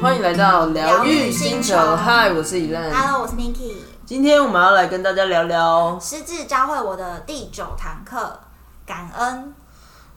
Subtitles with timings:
[0.00, 2.92] 欢迎来到疗愈星球，疗愈星球嗨，我是伊任。
[2.92, 3.74] Hello，我是 Niki。
[4.06, 8.40] 今天我们要来跟大家聊聊，失智教会我的第九堂课，
[8.84, 9.54] 感恩。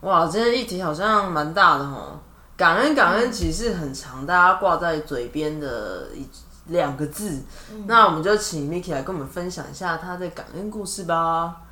[0.02, 2.20] 哇，这个议题好像蛮大的哦。
[2.56, 6.28] 感恩，感恩其实很常，大家挂在嘴边的一
[6.68, 7.42] 两个字。
[7.86, 11.63] 那我们就请 Miki 来跟我们分享一下他的感恩故事吧。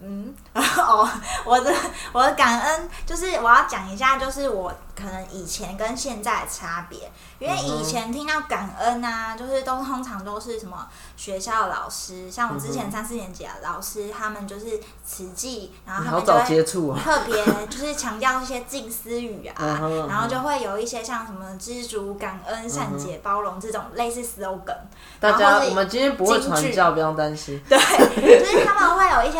[0.00, 1.08] 嗯，哦，
[1.44, 1.74] 我的
[2.12, 7.10] 我的感恩就是我要讲一下，就是我可能以前跟现在的差别。
[7.38, 16.58] 因为以前听到感恩啊，就是都通常都是什么学校的老师，像我之前三四年级的老师，他们就是慈济，然后他们就会。
[16.98, 24.76] 特别就是强调一些近思语啊， 然后就会有一些像什么知足、感恩、善解、包容这种类似 slogan。
[25.20, 27.62] 大家，我们今天不会传教，不用担心。
[27.68, 27.78] 对，
[28.40, 29.38] 就是他们会有一些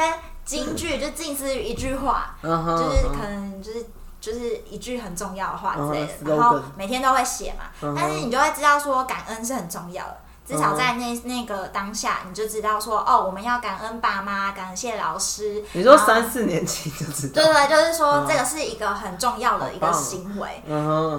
[0.49, 2.49] 金句，就近似于一句话，就
[2.91, 3.87] 是嗯可能就是。
[4.21, 7.67] 就是一句很重要的话之类的，嗯然后每天都会写嘛。
[7.95, 10.17] 但是你就会知道说感恩是很重要的，
[10.49, 15.63] 至少在那那个当下，你就知道说哦，我们要感恩爸妈，感谢老师。
[15.73, 17.43] 你说三四年级就知道。
[17.43, 20.63] 对对，就是说嗯这个是一个很重要的一个行为。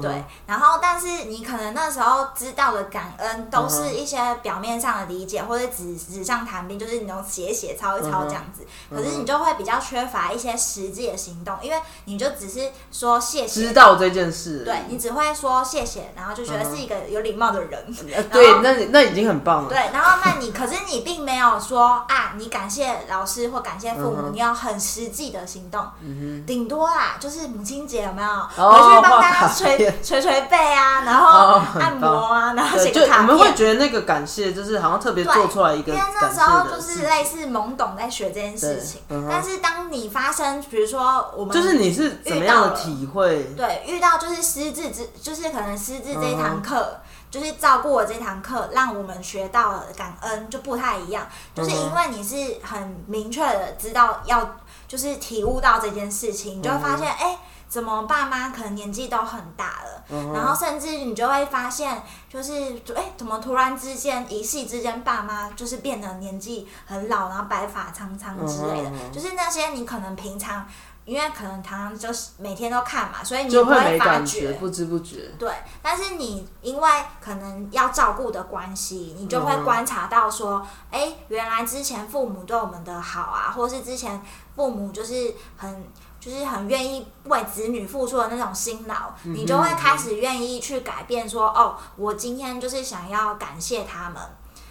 [0.02, 8.64] 对，，然后但是你可能那时候知道的感恩，都嗯是一些表面上的理解，或者纸纸上谈兵，就是你能写写抄一抄这样子。
[8.90, 14.64] 嗯可是你就会比较缺乏一些实际的行动，因为你就只是说谢谢，知道这件事。
[14.66, 17.96] 对你只会说谢谢，然后就觉得是一个有礼貌的人。
[18.14, 19.70] 呃，对，那那已经很棒了。
[19.70, 33.56] 对，然后那你可是你并没有说啊，你感谢老师或感谢父母，嗯你要很实际的行动，嗯顶多啦就是母亲节有没有、哦回去帮大家捶捶捶背啊，然哦后按摩啊，然后对，写个卡就我们会片。
[33.56, 43.44] 觉得那个感谢，就是好像特别做出来一个因为那时候就是类似懵懂在学这件事情，嗯但是当你发生，比如说我们就是你是怎么样的体会？
[43.58, 47.00] 对，遇到就是失智之，就是可能失智这一嗯堂课，
[47.30, 54.58] 就是照顾我这堂课，让我们学到了感恩就不太一样，就是因为你是很明确的知道要，
[54.88, 57.38] 就是体悟到这件事情，你就会发现，哎、
[57.68, 70.68] 怎么爸妈可能年纪都很大了，嗯然后甚至你就会发现，就是哎、怎么突然之间一夕之间爸妈就是变得年纪很老，然后白发苍苍之类的，就是那些你可能平常。
[71.10, 74.54] 因为可能常常就是每天都看嘛，所以你就不会发觉觉，。
[74.54, 75.30] 不知不觉。
[75.40, 76.90] 对，但是你因为
[77.20, 84.22] 可能要照顾的关系，你就会嗯观察到说，哎、原来之前父母对我们的好啊，或是之前
[84.56, 85.84] 父母就是很。
[86.20, 94.22] 就是很愿意为子女付出的那种辛劳，嗯你就会开始愿意去改变说，哦，我今天就是想要感谢他们，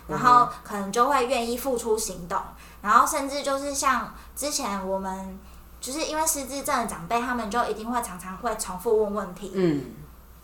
[0.06, 2.38] 然后可能就会愿意付出行动，
[2.82, 5.40] 然后甚至就是像之前我们
[5.90, 9.82] 就是因为失智症的长辈，他们就一定会常常会重复问问题，嗯，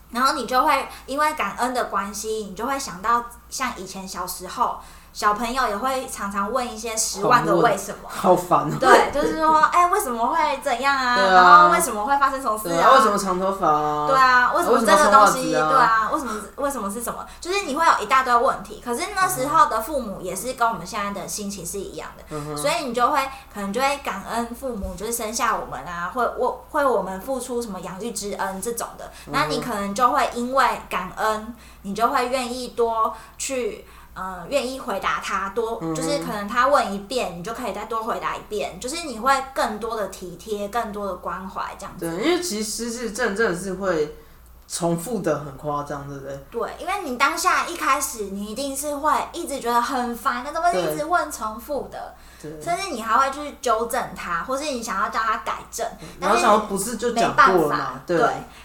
[0.09, 4.79] 然后你就会因为感恩的关系，你就会想到像以前小时候，
[5.15, 8.09] 小朋友也会常常问一些十万个为什么。
[8.09, 8.75] 好烦哦。
[8.77, 11.15] 对，就是说，哎、为什么会怎样啊？
[11.15, 12.89] 啊然后为什么会发生什么事啊？
[12.89, 14.07] 啊，为什么长头发啊？
[14.09, 15.53] 对啊，为什么这个东西？
[15.53, 17.25] 对啊，为什么为什么是什么？
[17.39, 23.17] 就是你会有一大堆问题，可是那时候的父母也是跟我们现在的心情是一样的，嗯所以你就会
[23.53, 33.87] 可能就会感恩父母，就是生下我们啊，会为为我们付出什么养育之恩这种的，那你可能就会因为感恩，你就会愿意多去。
[34.15, 42.09] 呃，愿意回答他多，就是可能他问一遍，你就可以再多回答一遍，就是你会更多的体贴，更多的关怀这样子。
[42.09, 44.15] 对，因为其实是真真的是会
[44.67, 46.45] 重复的很夸张，对不对？
[46.49, 52.34] 对，因为你当下一开始，你一定是会一直觉得很烦，那怎么一直问重复的，对。
[52.41, 55.87] 甚至你还会去纠正他，或是你想要叫他改正，
[56.19, 57.99] 但是然后想要不是就没办法。
[58.05, 58.17] 对，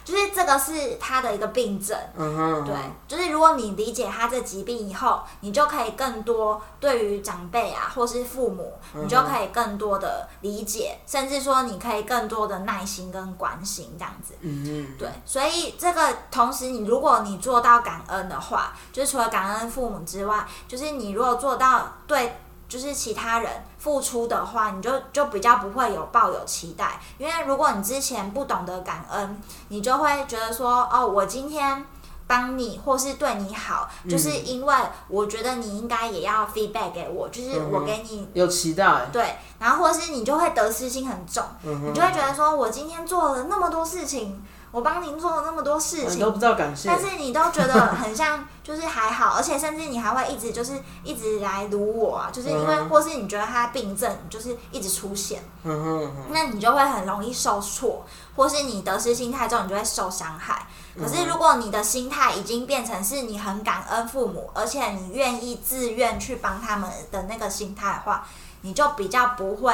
[0.04, 1.96] 就是这个是他的一个病症。
[2.16, 2.74] 嗯哼，对，
[3.08, 14.34] 就是如果你理解他这疾病以后，你就可以更多对于长辈啊，或是父母，嗯你就可以更多的理解，甚至说你可以更多的耐心跟关心这样子。
[14.40, 22.40] 嗯嗯，对，所以这个同时，你如果你做到感恩的话，就是除了感恩父母之外，就是你如果做到对，
[22.70, 31.84] 就是其他人付出的话，你就就比较不会有抱有期待，因为如果你之前不懂得感恩，你就会觉得说，哦，我今天。
[32.30, 34.74] 帮你或是对你好，就是因为
[35.08, 44.40] 我觉得你应该也要 feedback 给我，就是我给你有期待，对，然后或是你就会得失心很重，嗯你就会觉得说，我今天做了那么多事情，
[44.72, 58.04] 我帮您做了那么多事情，你都不知道感谢，但是你都觉得很像，就是还好， 而且甚至你还会一直就是一直来撸我啊，就是因为嗯或是你觉得他病症就是一直出现，嗯哼嗯哼，那你就会很容易受挫，
[58.36, 60.66] 或是你得失心太重，你就会受伤害。
[61.00, 68.26] 可是如果你的心态已经变成是你很感恩父母，而且你愿意自愿去帮他们的那个心态的话，
[68.62, 69.72] 你就比较不会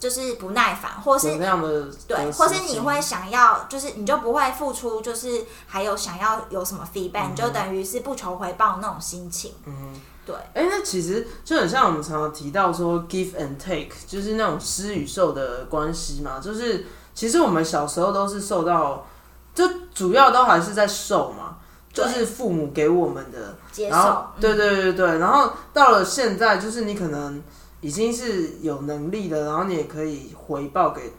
[0.00, 9.52] 就是不耐烦，或是有那样的对，或是你会想要，就是你就不会付出，就是还有想要有什么 feedback，、你就等于是不求回报那种心情。
[9.66, 16.38] 嗯对，哎、那其实就很像我们常常提到说 give and take，就是那种施与受的关系嘛。
[16.40, 19.06] 就是其实我们小时候都是受到，
[19.54, 21.56] 就主要都还是在受嘛，
[21.92, 23.54] 就是父母给我们的。
[23.72, 27.42] 接然后受，嗯对对对对，然后到了现在，就是你可能
[27.80, 31.12] 已经是有能力的，然后你也可以回报给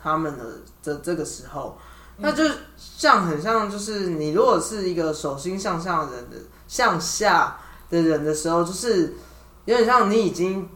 [0.00, 0.44] 他们的
[0.82, 1.78] 这这个时候，
[2.16, 2.44] 那就
[2.76, 6.36] 像很像就是你如果是一个手心向下的人的
[6.66, 9.14] 向下的人的时候，就是
[9.64, 10.68] 有点像你已经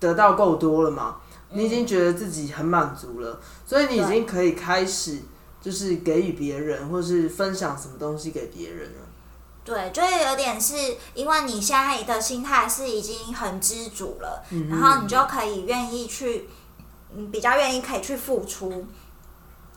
[0.00, 1.16] 得到够多了嘛，
[1.50, 5.18] 你已经觉得自己很满足了，所以你已经可以开始
[5.60, 9.05] 就是给予别人，或是分享什么东西给别人了。
[9.66, 16.48] 对，就是有点是因为你现在的心态是已经很知足了，嗯然后你就可以愿意去，
[17.14, 18.86] 嗯，比较愿意可以去付出。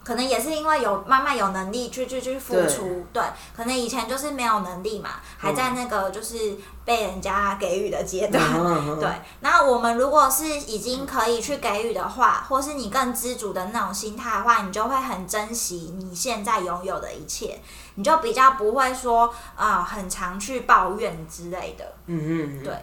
[0.09, 3.21] 可能也是因为有慢慢有能力去去去付出，对，
[3.55, 9.07] 可能以前就是没有能力嘛，还在那个就是被人家给予的阶段，嗯对，
[9.41, 17.59] 那我们如果是已经可以去给予的话，或是你更知足的那种心态的话，你就会很珍惜你现在拥有的一切，
[17.93, 21.85] 你就比较不会说啊、很常去抱怨之类的。
[22.07, 22.73] 嗯嗯，对。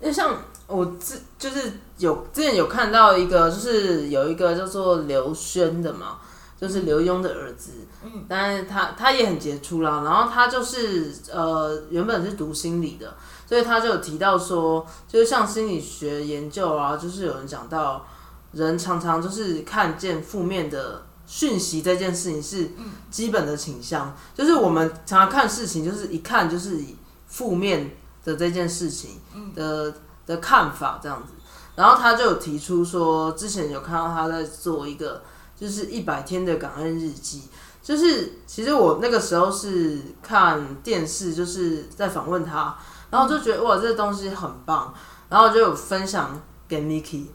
[0.00, 0.36] 就像
[0.68, 6.18] 我之就是有之前有看到一个，就是有一个叫做刘轩的嘛，
[6.60, 7.70] 就是刘墉的儿子，
[8.04, 13.16] 嗯，但是他他也很杰出啦，然后他就是呃原本是读心理的，
[13.46, 18.06] 所以他就有提到说，就是像心理学研究啊，就是有人讲到
[18.52, 21.02] 人常常就是看见负面的。
[21.30, 22.70] 讯息这件事情是
[23.10, 26.96] 基本的倾向，就是我们常常看事情，就是一看就是以
[27.26, 27.94] 负面
[28.24, 29.20] 的这件事情
[29.54, 29.92] 的
[30.24, 31.34] 的看法这样子。
[31.76, 35.22] 然后他就有提出说，之前有看到他在做一个
[35.58, 37.42] 就是一百天的感恩日记，
[37.82, 42.76] 就是其实我那个时候是看电视，就是在访问他，
[43.10, 44.94] 然后就觉得哇，这个东西很棒，
[45.28, 47.26] 然后就有分享给 Miki，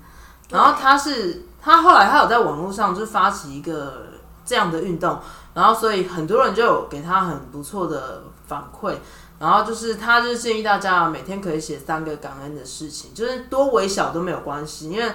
[0.50, 4.06] 然后他是他后来他有在网络上就发起一个
[4.46, 5.20] 这样的运动，
[5.54, 8.96] 然后所以很多人就有给他很不错的反馈。
[9.40, 15.12] 然后就是他就是建议大家每天可以写三个感恩的事情，就是多微小都没有关系，因为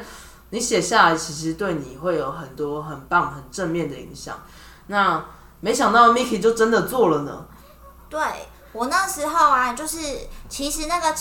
[0.51, 4.39] 你写下来其实对你会有很多很棒、很正面的影响。
[4.87, 5.25] 那
[5.61, 7.47] 没想到 Miki 就真的做了呢。
[8.09, 8.21] 对
[8.73, 9.99] 我那时候啊，就是
[10.49, 11.15] 其实那个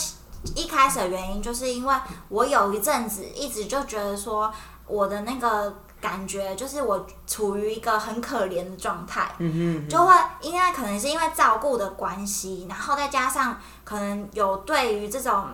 [0.56, 1.96] 一开始的原因，就是因为
[2.30, 4.54] 我有一阵子一直就觉得说，
[4.86, 15.48] 我的那个感觉就是我处于一个很可怜的状态，嗯哼，就会因为可能是因为照顾的关系，然后再加上可能有对于这种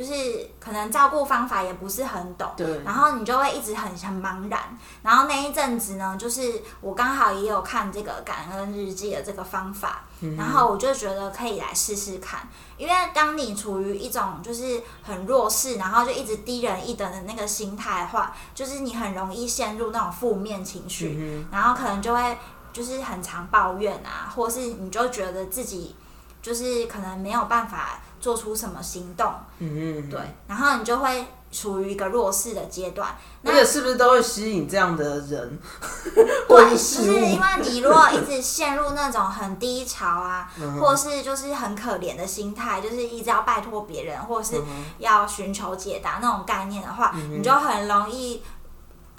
[0.00, 4.58] 就是可能照顾方法也不是很懂，对，然后你就会一直很很茫然。
[5.02, 10.04] 然后那一阵子呢，就是我刚好也有看这个感恩日记的这个方法，
[10.38, 12.48] 然后我就觉得可以来试试看。
[12.78, 22.38] 因为当你处于一种就是很弱势，然后就一直低人一等的那个心态的话，就是你很容易陷入那种负面情绪，嗯然后可能就会
[22.72, 25.94] 就是很常抱怨啊，或是你就觉得自己
[26.40, 33.08] 就是可能没有办法做出什么行动，嗯嗯，对，然后你就会处于一个弱势的阶段。
[33.42, 35.58] 那且是不是都会吸引这样的人
[36.46, 37.40] 对，就是因？
[37.40, 44.62] 为你如果一直陷入那种很低潮啊，嗯或是就是很可怜的心态，就是一直要拜托别人，或嗯是
[44.98, 48.42] 要寻求解答那种概念的话，你就很容易。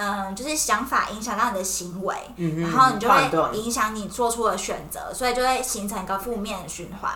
[0.04, 7.12] 嗯，就是想法影响到你的行为，嗯然后你就会影响你做出的选择，所以就会形成一个负面的循环。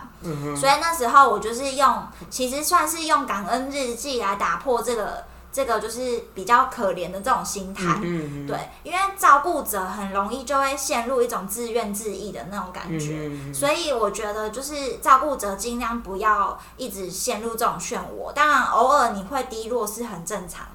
[0.56, 8.00] 所以那时候我就是用，其实算是用感恩日记来打破这个这个就是比较可怜的这种心态。
[8.46, 18.32] 对，因为照顾者很容易就会陷入一种自怨自艾的那种感觉，嗯所以我觉得就是照顾者尽量不要一直陷入这种漩涡。
[18.34, 20.68] 当然，偶尔你会低落是很正常，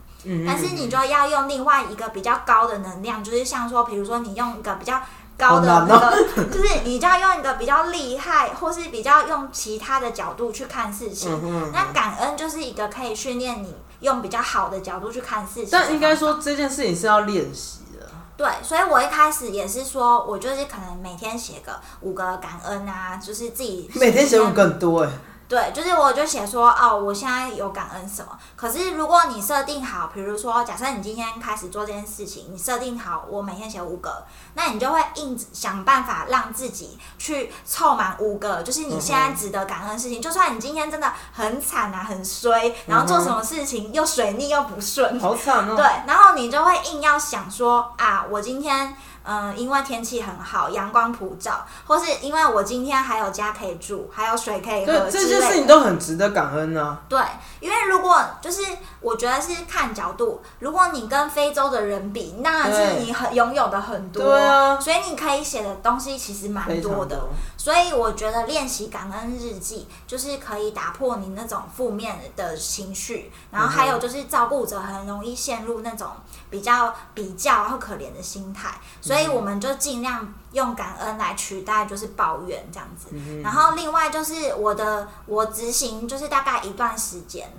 [0.47, 5.01] 但是你就要用另外一个比较高的能量，就是像说，比如说你用一个比较。
[5.41, 11.33] 高的那哦个，就是你就要用一个比较厉害，或是比较用其他的角度去看事情。
[11.33, 15.87] 嗯哼那感恩就是一个可以训练你用比较好的角度去看事情的方法。
[15.87, 18.07] 但应该说这件事情是要练习的。
[18.37, 25.11] 对，所以我一开始也是说，我就是可能每天写个五个感恩啊，就是自己每天写五个很多哎。
[25.51, 28.39] 对，就是我就写说哦，我现在有感恩什么。
[28.55, 40.23] 可是如果你设定好，比如说假设你今天开始做这件事情，你设定好我每天写五个，那你就会硬想办法让自己去凑满五个，就是你现在值得感恩的事情。
[40.23, 45.75] 就算你今天真的很惨啊，很衰，然后做什么事情又水逆又不顺，好惨哦。
[45.75, 48.97] 对，然后你就会硬要想说啊，我今天。
[49.33, 56.99] 嗯，因为天气很好，阳光普照，或是因为我今天还有家可以住，还有水可以喝，这些事情都很值得感恩呢。
[57.09, 57.21] 对，
[57.61, 58.61] 因为如果就是
[59.01, 67.19] 我觉得是看角度，如果你跟非洲的人比，那是你很拥有的很多，对啊，所以你可以写的东西其实蛮多的。
[67.57, 76.09] 所以我觉得练习感恩日记就是可以打破你那种负面的情绪，然后还有就是照顾者很容易陷入那种
[76.49, 78.71] 比较比较或可怜的心态。
[79.01, 83.09] 所以我们就尽量用感恩来取代，就是抱怨这样子。
[83.43, 87.51] 然后另外就是我的我执行就是大概一段时间，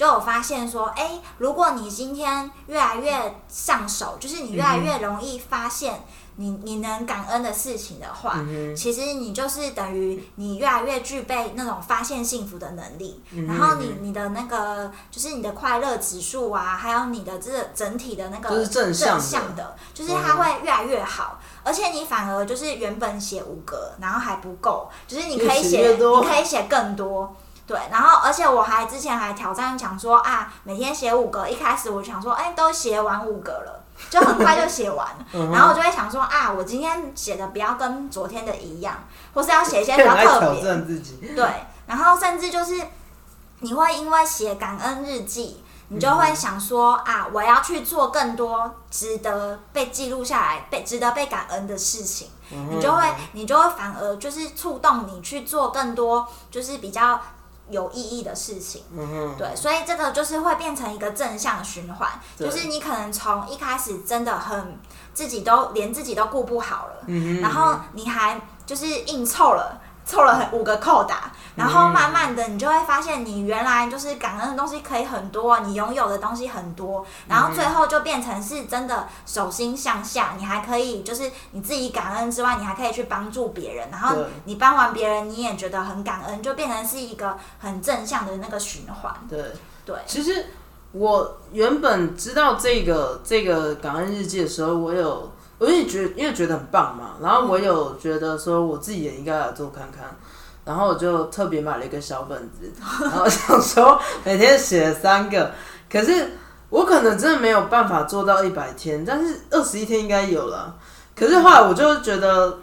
[0.00, 6.02] 就有发现说，哎，如果你今天越来越上手，就是你越来越容易发现。
[6.36, 8.42] 你你能感恩的事情的话，
[8.74, 27.36] 其实你就是等于你越来越具备那种发现幸福的能力，然后你你的那个就是你的快乐指数啊，还有你的这整体的那个正向的，就是它会越来越好，而且你反而就是原本写五个，然后还不够，就是你可以写你可以写更多，
[27.70, 33.76] 对，然后而且我还之前还挑战讲说啊，每天写五个，一开始我想说，哎，都写完五个了。
[34.08, 38.96] 就很快就写完了，然后我就会想说啊，我今天写的不要跟昨天的一样，
[39.34, 40.62] 或是要写一些比较特别。
[41.36, 41.46] 对，
[41.86, 42.80] 然后甚至就是
[43.60, 52.30] 你会因为写感恩日记，你就会想说啊，我要去做更多值得被记录下来、被值得被感恩的事情。
[52.48, 57.20] 你就会，你就会反而就是触动你去做更多，就是比较。
[57.70, 58.82] 有意义的事情，
[59.38, 64.78] 对，所以这个就是会变成一个正向循环，就是你可能从一开始真的很
[65.14, 67.04] 自己都连自己都顾不好了，
[67.40, 69.80] 然后你还就是硬凑了。
[70.02, 89.14] 凑了五个扣打，然后慢慢的，你就会发现你原来就是感恩的东西可以很多，你拥有的东西很多，然后最后就变成是真的手心向下，你还可以就是你自己感恩之外，你还可以去帮助别人，然后你帮完别人，你也觉得很感恩，就变成是一个很正向的那个循环。
[89.28, 89.44] 对。
[89.84, 90.46] 对，其实
[90.92, 95.30] 我原本知道这个这个感恩日记的时候，我有。
[95.58, 100.16] 我也觉因为觉得很棒嘛，然后我有觉得说我自己也应该来做看看，
[100.64, 102.70] 然后我就特别买了一个小本子，
[103.02, 105.52] 然后想说每天写三个，
[105.90, 106.38] 可是
[106.68, 110.76] 我可能真的没有办法做到一百天，但是二十一天应该有了。
[111.16, 112.58] 可是后来我就觉得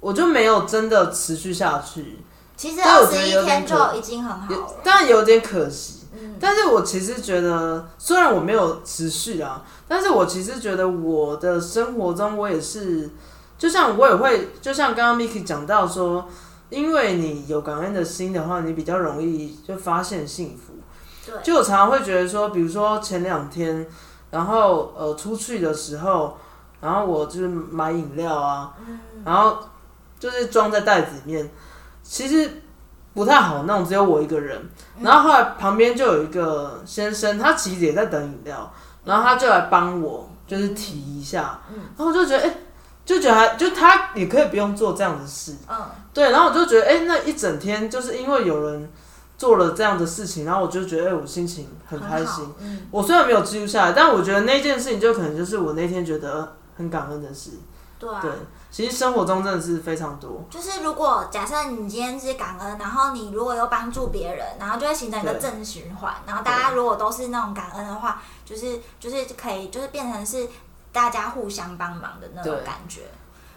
[0.00, 2.18] 我就没有真的持续下去。
[2.56, 6.06] 其实二十一天就已经很好了，但有点可惜。
[6.40, 9.62] 但是我其实觉得，虽然我没有持续啊。
[9.88, 13.08] 但是我其实觉得我的生活中，我也是，
[13.56, 16.26] 就像我也会，就像刚刚 Miki 讲到说，
[16.70, 20.74] 因为你有感恩的心的话，你比较容易就发现幸福。
[21.24, 21.34] 对。
[21.42, 23.86] 就我常常会觉得说，比如说前两天，
[24.30, 26.36] 然后呃出去的时候，
[26.80, 28.74] 然后我就是买饮料啊，
[29.24, 29.58] 然后
[30.18, 31.50] 就是装在袋子里面，
[32.02, 32.62] 其实
[33.14, 34.68] 不太好弄，只有我一个人。
[35.00, 38.72] 然后后来旁边就有一个先生，他其实也在等饮料。
[39.04, 41.60] 然后他就来帮我，就是提一下，
[41.96, 42.56] 然后我就觉得，哎，
[43.06, 48.92] 就觉得，就他也可以不用做这样的事，嗯，对，然后我就觉得，哎，那一整天就是因为有人
[49.38, 52.52] 做了这样的事情，然后我就觉得，哎，我心情很开心。
[52.58, 57.52] 嗯我虽然没有记录下来，但我觉得那件事情就可能就是我那天觉得很感恩的事。
[57.98, 58.10] 对。
[58.68, 60.44] 其实生活中真的是非常多。
[60.50, 66.12] 就是如果假设你今天是感恩，然后你如果又帮助别人，然后就会形成一个正循环。
[66.26, 70.46] 然后大家如果都是那种感恩的话，就是就是可以就是变成是
[70.96, 73.02] 大家互相帮忙的那种感觉。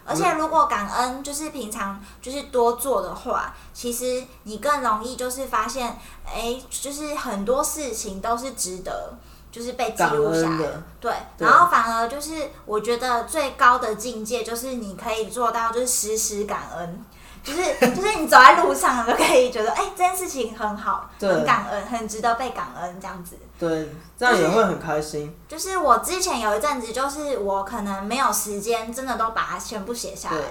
[0.04, 9.14] 而且如果感恩就是平常就是多做的话，其实你更容易就是发现，哎，就是很多事情都是值得。
[9.52, 10.68] 就是被记录下来，
[11.00, 17.04] 对，然后反而就是我觉得最高的境界就是你可以做到就是时时感恩，
[17.42, 25.34] 就是就是你走在路上就可以觉得哎这件事情很好，很感恩，很值得被感恩这样子，对，这样也会很开心。
[25.48, 30.42] 就是我之前有一阵子，就是我可能没有时间，真的都把它全部写下来，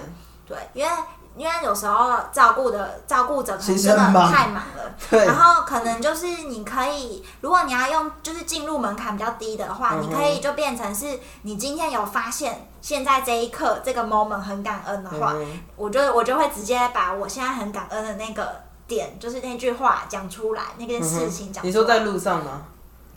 [0.46, 0.90] 对，因为
[1.36, 5.24] 因为有时候照顾的照顾者可能真的太忙了， 对。
[5.24, 10.02] 然后可能就是你可以，如果你要用就是进入门槛比较低的话，嗯哼。
[10.02, 21.68] 你可以就变成是你今天有发现现在这一刻这个 moment 很感恩的话，嗯我就我就会直接把我现在很感恩的那个点，就是那句话讲出来，那件事情讲出来。
[21.68, 22.62] 你说在路上吗？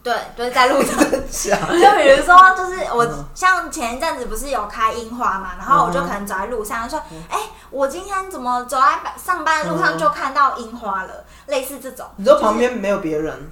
[0.03, 0.97] 对，就是在路上。
[1.31, 7.39] 假就比如说，就是我嗯像前一阵子不是有开樱花嘛，然后我就可能走在路上，说：“嗯哎、
[7.71, 13.51] 我今天怎么走在上班的路上就看到樱花了？”类似这种，你说旁边没有别人，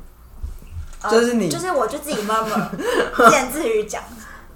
[1.01, 2.58] 呃就是你就是我就自己默默
[3.15, 4.03] 自言自语讲。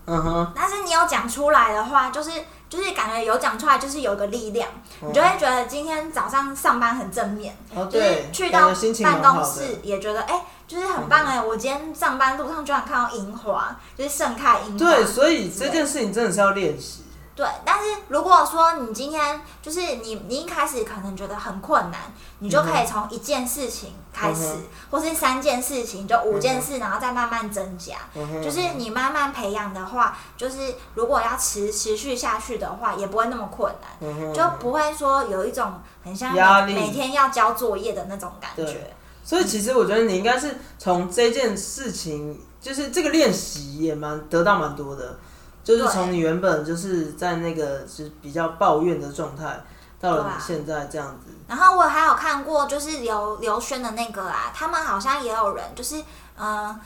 [0.08, 2.30] 嗯哼，但是你有讲出来的话，就是
[2.76, 4.68] 就是感觉有讲出来，就是有个力量，
[5.02, 8.72] 你就会觉得今天早上上班很正面，哦就是对，去到
[9.04, 14.78] 办公室也觉得哎、就是很棒哎、我今天上班路上居然看到樱花，就是盛开樱花。
[14.78, 17.05] 对，所以这件事情真的是要练习。
[17.36, 22.00] 对，但是如果说你今天就是你，你一开始可能觉得很困难，
[22.40, 27.96] 你就可以从一件事情开始，嗯或是三件事情，就五件事，然后再慢慢增加。
[28.16, 35.74] 嗯就是你慢慢培养的话，就是如果要持持续下去的话，也不会那么困难，嗯就不会说有一种
[36.06, 36.34] 很像
[36.66, 38.96] 每天要交作业的那种感觉。
[39.26, 45.18] 所以其实我觉得你应该是从这件事情，就是这个练习也蛮得到蛮多的，
[45.66, 49.62] 就是从你原本就是在那个就是比较抱怨的状态，
[50.00, 51.32] 到了你现在这样子。
[51.48, 55.98] 然后我还有看过，就是刘刘轩的那个啊，他们好像也有人，就是
[56.38, 56.80] 嗯、呃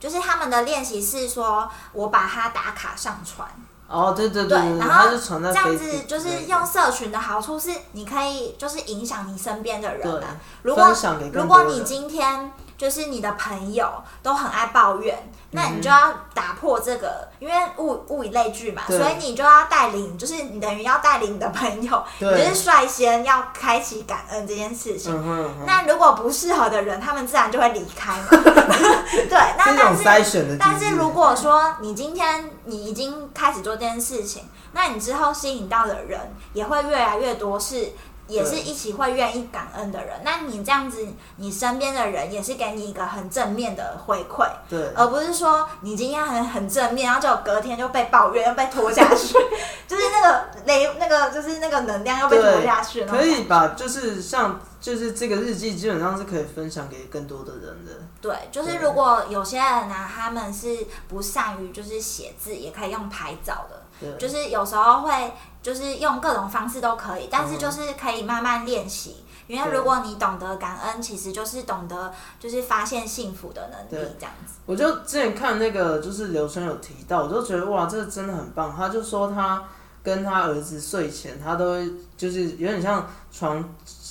[0.00, 3.48] 就是他们的练习是说，我把它打卡上传，
[3.88, 10.36] 哦，对对对对，然后就传在这样子就是用社群的好处是，你可以就是影响你身边的人对啊。
[10.62, 10.92] 如果
[11.32, 12.52] 如果你今天
[12.84, 13.90] 就是你的朋友
[14.22, 15.18] 都很爱抱怨，
[15.52, 25.14] 那嗯你就要打破这个，因为物物以类聚嘛，所以你就要带领，就是你等于要带领你的朋友，你就是率先要开启感恩这件事情。
[25.14, 28.26] 嗯哼嗯哼，那如果不适合的人，他们自然就会离开嘛。
[29.30, 30.58] 对，那但是筛选的。
[30.60, 36.20] 但是如果说你今天你已经开始做这件事情，那你之后吸引到的人
[36.52, 37.92] 也会越来越多，是
[38.26, 40.20] 也是一起会愿意感恩的人。
[40.24, 49.34] 那你这样子，你身边的人也是给你一个很正面的回馈，对，而不是说你今天很很正面，然后就隔天就被抱怨，又被拖下去，
[49.86, 53.12] 就是那个雷那个就是那个能量又被拖下去了。
[53.12, 57.92] 可以把就是像就是这个日记基本上是可以分享给更多的人的。
[58.20, 63.82] 对，就是如果有些人呢、他们是不善于就是写字，也可以用拍照的。
[64.00, 69.16] 对，就是有时候会就是用各种方式都可以，但是嗯就是可以慢慢练习。
[69.46, 74.54] 因为如果你懂得感恩，其实就是懂得就是发现幸福的能力，这样子。
[74.64, 78.74] 我就之前看那个就是刘春有提到，我就觉得哇，这个真的很棒。
[78.74, 79.62] 他就说他
[80.02, 83.62] 跟他儿子睡前，他都会就是有点像床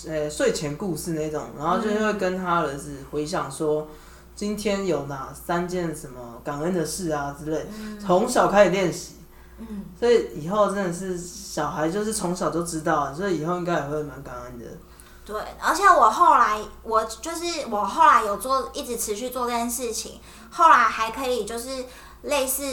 [0.07, 3.87] 呃睡前故事那种，然后就会跟他儿子回想说。
[4.35, 7.67] 今天有哪三件什么感恩的事啊之类，
[8.03, 9.17] 从小开始练习，
[9.57, 14.65] 嗯，所以以后真的是小孩就是从小就知道，所以以后应该也会蛮感恩的。
[15.25, 15.35] 对。
[15.61, 20.19] 而且我后来，我就是我后来有做，一直持续做这件事情，
[20.51, 21.85] 后来还可以就是
[22.23, 22.65] 类似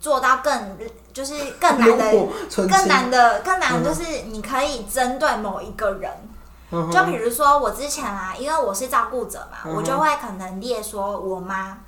[0.00, 0.76] 做到更
[1.14, 2.28] 就是更难的
[2.68, 6.10] 更难的、更难就是你可以针对某一个人，
[6.70, 11.78] 嗯就比如说我之前啊，因为我是照顾者嘛，嗯我就会可能列说我妈，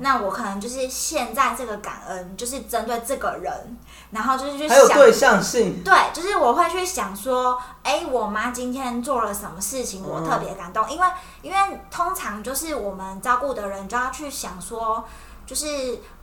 [0.00, 3.78] 那我可能就是现在这个感恩，就是针对这个人，
[4.10, 4.76] 然后就是去想。
[4.76, 11.06] 还有对象性，对，就是我会去想说，哎，我妈今天做了什么事情，我嗯特别感动，因为
[11.42, 15.04] 因为通常就是我们照顾的人就要去想说，
[15.46, 15.66] 就是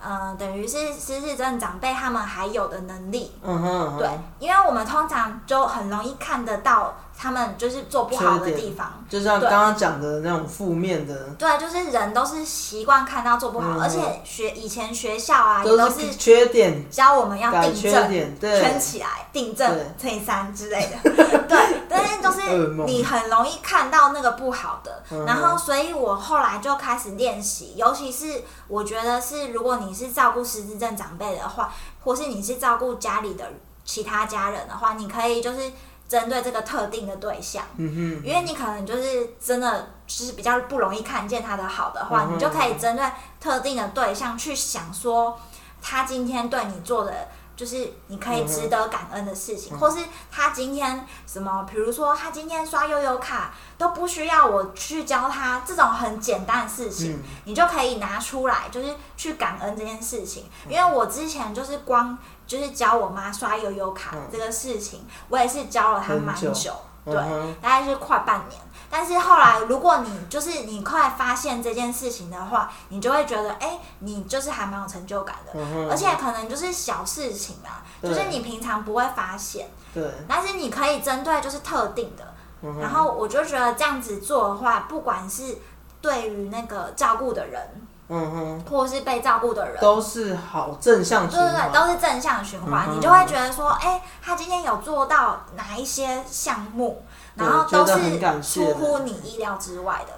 [0.03, 3.97] 呃，等于是失智症长辈他们还有的能力，嗯哼，嗯哼。
[3.99, 9.03] 对，因为我们通常就很容易看得到他们就是做不好的地方。
[9.09, 13.81] 就像刚刚讲的那种负面的，对，就是人都是习惯看到做不好，嗯。
[13.81, 19.85] 而且学以前学校啊也都都是是缺点，教我们要改缺订正、圈起来、订正对。
[20.09, 21.11] 乘以三之类的。
[21.47, 33.45] 对，但是就是你很容易看到那个不好的，嗯然后所以我后来就开始练习，尤其是我觉得是如果你是照顾失智症长辈的话，或是你是照顾家里的
[33.85, 35.71] 其他家人的话，你可以就是
[36.07, 37.63] 针对这个特定的对象。
[37.77, 43.05] 嗯哼，因为你可能就是真的就是比较不容易看见他的好的话，嗯你就可以针对
[43.39, 45.39] 特定的对象去想说，
[45.81, 49.97] 他今天对你做的就是你可以值得感恩的事情，或是
[50.31, 60.49] 他今天什么，比如说他今天刷悠悠卡都不需要我去教他这种很简单的事情，你就可以拿出来，就是去感恩这件事情。
[60.67, 67.15] 因为我之前就是光就是教我妈刷悠悠卡这个事情，我也是教了她蛮久，对，
[67.61, 68.61] 大概是快半年。
[68.89, 82.35] 但是后来，如果你就是你快发现这件事情的话，你就会觉得，哎，你就是还蛮有成就感的，而且可能就是小事情啊，就是你平常不会发现，对，但是你可以针对就是特定的，
[82.79, 85.57] 然后我就觉得这样子做的话，不管是
[85.99, 97.03] 对于那个照顾的人，嗯哼，或者是被照顾的人，都是好正向循环，对对对，都是正向循环，你就会觉得说，哎，他今天有做到哪一些项目。
[97.35, 100.13] 然后都是出乎你意料之外的，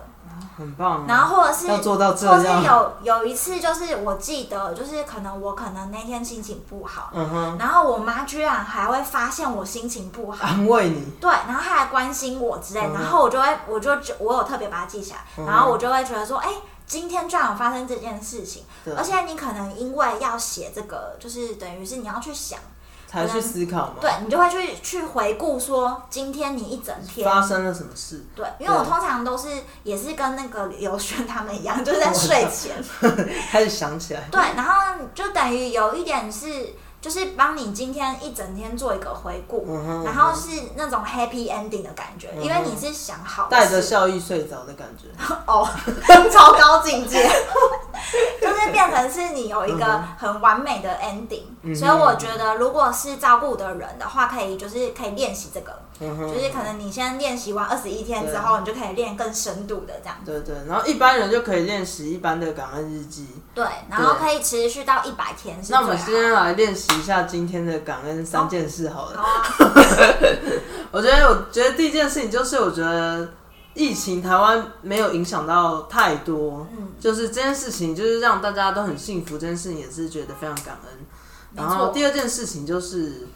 [0.57, 1.05] 很棒。
[1.07, 7.57] 然后或者是要做到这样，或是有有一次，就是我记得，就是可能我可能那天心情不好，嗯哼。
[7.57, 11.05] 然后我妈居然还会发现我心情不好，安慰你。
[11.21, 16.49] 对，然后她还关心我之类，然后我就会，我就我有特别把它记下来，然后我就会觉得说，哎，
[16.87, 18.63] 今天居然有发生这件事情，
[18.95, 22.59] 而且你可能因为要写这个，就是等于是你要去想。
[23.07, 28.25] 才去思考嘛，对你就会去去回顾说今天你一整天发生了什么事。
[28.35, 29.47] 对，因为我通常都是
[29.83, 32.83] 也是跟那个刘轩他们一样，就是在睡前
[33.49, 34.27] 开始想起来。
[34.29, 36.73] 对，然后就等于有一点是。
[37.05, 39.63] 就是帮你今天一整天做一个回顾，
[40.03, 45.05] 然后是那种 happy ending 的感觉，因为你是想好带着笑意睡着的感觉。
[45.45, 45.69] 哦，
[46.33, 47.29] 超高境界，
[49.03, 55.73] 就是你有一个很完美的 ending，所以我觉得如果是照顾的人的话，可以就是可以练习这个。
[55.97, 60.17] 就是可能你先练习完二十一天之后，你就可以练更深度的这样。
[60.25, 63.25] 对对，然后一般人就可以练习一般的感恩日记。
[63.53, 65.58] 对，然后可以持续到一百天。
[65.69, 69.17] 那我们先来练习一下今天的感恩三件事好了。
[69.17, 69.45] 好啊。
[70.91, 73.29] 我觉得，我觉得第一件事情就是，我觉得
[73.75, 81.05] 疫情台湾没有影响到太多，嗯，就是这件事情就是让大家都很幸福，这件事情也是觉得非常感恩。
[81.53, 83.27] 然后第二件事情就是，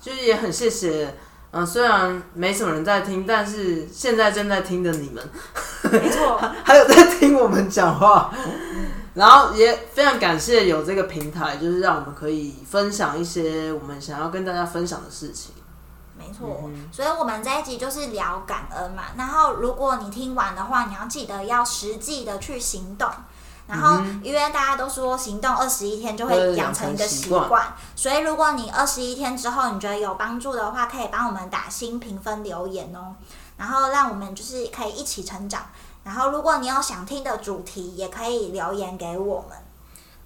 [0.00, 1.14] 就是也很谢谢。
[1.52, 5.28] 嗯，虽然没什么人在听，但是现在正在听的你们，
[5.90, 8.32] 没错， 还有在听我们讲话，
[9.14, 15.52] 然后也非常感谢有这个平台，就是让我们可以分享一些我们想要跟大家分享的事情。
[16.30, 19.04] 没错，所以我们这一集就是聊感恩嘛。
[19.16, 23.08] 然后如果你听完的话，你要记得要实际的去行动。
[23.66, 33.14] 然后，因为大家都说行动二十一天就会养成一个习惯，所以如果你二十一天之后你觉得有帮助的话，可以帮我们打新评分留言哦，
[33.56, 35.66] 然后让我们就是可以一起成长。
[36.02, 39.56] 然后，如果你有想听的主题，也可以留言给我们。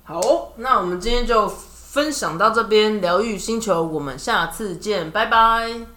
[0.05, 5.94] 好，那我们今天就分享到这边，疗愈星球，我们下次见，拜拜。